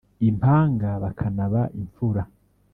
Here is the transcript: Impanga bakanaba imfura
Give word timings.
Impanga 0.29 0.89
bakanaba 1.03 1.61
imfura 1.81 2.23